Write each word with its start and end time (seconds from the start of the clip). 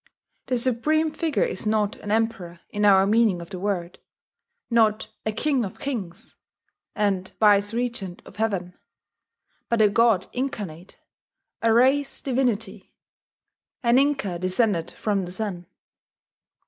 The 0.47 0.57
supreme 0.57 1.11
figure 1.11 1.43
is 1.43 1.67
not 1.67 1.97
an 1.97 2.09
Emperor 2.09 2.59
in 2.71 2.85
our 2.85 3.05
meaning 3.05 3.39
of 3.39 3.51
the 3.51 3.59
word, 3.59 3.99
not 4.71 5.09
a 5.27 5.31
king 5.31 5.63
of 5.63 5.77
kings 5.77 6.35
and 6.95 7.31
viceregent 7.39 8.23
of 8.25 8.37
heaven, 8.37 8.73
but 9.69 9.79
a 9.79 9.89
God 9.89 10.25
incarnate, 10.33 10.97
a 11.61 11.71
race 11.71 12.19
divinity, 12.19 12.95
an 13.83 13.99
Inca 13.99 14.39
descended 14.39 14.89
from 14.89 15.25
the 15.25 15.31
Sun. 15.31 15.67